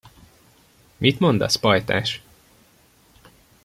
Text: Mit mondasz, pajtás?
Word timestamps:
Mit 0.99 1.19
mondasz, 1.19 1.55
pajtás? 1.59 2.21